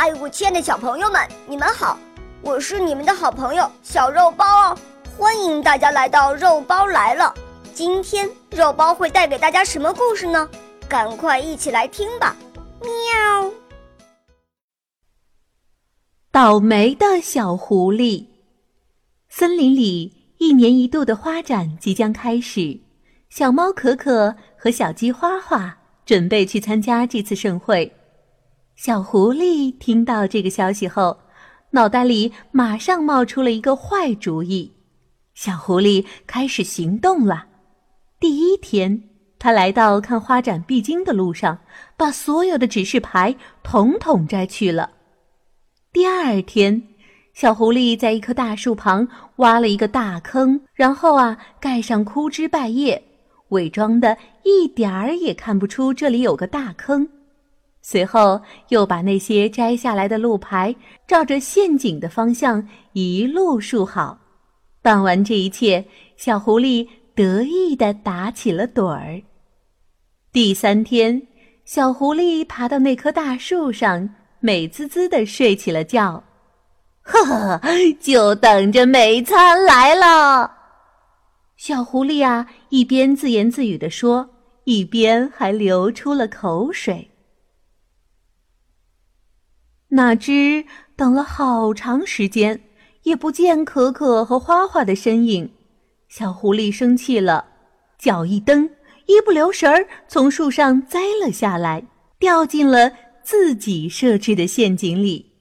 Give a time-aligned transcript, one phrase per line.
[0.00, 1.98] 嗨，我亲爱的小朋友们，你们好！
[2.40, 4.78] 我是你们的好朋友小肉包哦，
[5.16, 7.34] 欢迎大家来到肉包来了。
[7.74, 10.48] 今天肉包会带给大家什么故事呢？
[10.88, 12.36] 赶快一起来听吧！
[12.80, 13.50] 喵。
[16.30, 18.24] 倒霉的小狐狸。
[19.28, 22.78] 森林里一年一度的花展即将开始，
[23.30, 25.76] 小猫可可和小鸡花花
[26.06, 27.92] 准备去参加这次盛会。
[28.78, 31.18] 小狐狸听到这个消息后，
[31.72, 34.72] 脑袋里马上冒出了一个坏主意。
[35.34, 37.46] 小狐狸开始行动了。
[38.20, 39.02] 第一天，
[39.36, 41.58] 他来到看花展必经的路上，
[41.96, 44.88] 把所有的指示牌统统摘去了。
[45.92, 46.80] 第二天，
[47.34, 53.02] 小狐狸在一棵大树旁挖了一个大坑，然后啊，盖上枯枝败叶，
[53.48, 57.08] 伪装的一点儿也看不出这里有个大坑。
[57.90, 58.38] 随后
[58.68, 64.18] 又把那些摘下来的路牌照着陷阱的方向一路竖好。
[64.82, 69.22] 办完这一切，小狐狸得意地打起了盹儿。
[70.30, 71.28] 第三天，
[71.64, 76.22] 小狐狸爬到那棵大树上，美滋滋地睡起了觉。
[77.00, 77.58] 呵呵，
[77.98, 80.52] 就等着美餐来了。
[81.56, 84.28] 小狐狸啊，一边自言自语地说，
[84.64, 87.12] 一边还流出了口水。
[89.98, 92.60] 哪知等了好长时间，
[93.02, 95.50] 也不见可可和花花的身影。
[96.08, 97.44] 小狐狸生气了，
[97.98, 98.70] 脚一蹬，
[99.06, 101.82] 一不留神儿从树上栽了下来，
[102.20, 102.92] 掉进了
[103.24, 105.32] 自己设置的陷阱里。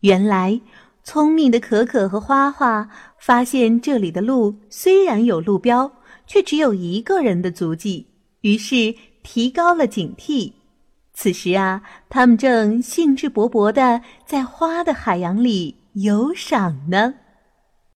[0.00, 0.60] 原来，
[1.04, 2.88] 聪明的可可和花花
[3.20, 5.92] 发现这里的路虽然有路标，
[6.26, 8.08] 却只有一个人的足迹，
[8.40, 10.54] 于是提高了警惕。
[11.14, 17.14] 此时啊，他们正兴致勃勃地在花的海洋里游赏呢。